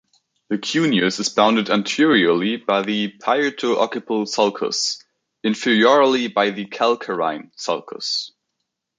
[0.49, 4.97] The cuneus is bounded anteriorly by the parieto-occipital sulcus,
[5.45, 8.31] inferiorly by the calcarine sulcus.